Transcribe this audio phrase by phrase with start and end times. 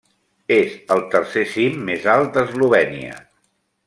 [0.53, 3.21] És el tercer cim més alt d'Eslovènia.